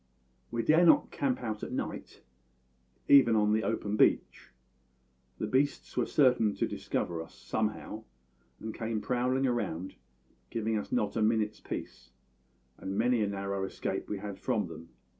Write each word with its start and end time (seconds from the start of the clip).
"We 0.49 0.63
dared 0.63 0.87
not 0.87 1.11
camp 1.11 1.43
out 1.43 1.61
at 1.61 1.71
night, 1.71 2.23
even 3.07 3.35
on 3.35 3.53
the 3.53 3.61
open 3.63 3.97
beach. 3.97 4.49
The 5.37 5.45
beasts 5.45 5.95
were 5.95 6.07
certain 6.07 6.55
to 6.55 6.67
discover 6.67 7.21
us, 7.21 7.35
somehow, 7.35 8.05
and 8.59 8.73
came 8.73 8.99
prowling 8.99 9.43
round, 9.43 9.93
giving 10.49 10.75
us 10.75 10.91
not 10.91 11.15
a 11.15 11.21
minute's 11.21 11.59
peace; 11.59 12.09
and 12.79 12.97
many 12.97 13.21
a 13.21 13.27
narrow 13.27 13.63
escape 13.63 14.09
we 14.09 14.17
had 14.17 14.39
from 14.39 14.65
them. 14.65 14.89